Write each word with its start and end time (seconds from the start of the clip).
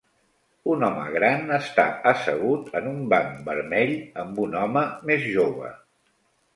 Un 0.75 0.85
home 0.87 1.03
gran 1.15 1.53
està 1.57 1.85
assegut 2.13 2.73
en 2.81 2.89
un 2.95 2.99
banc 3.15 3.39
vermell 3.53 3.95
amb 4.27 4.45
un 4.49 4.61
home 4.67 4.89
més 5.13 5.33
jove. 5.39 5.75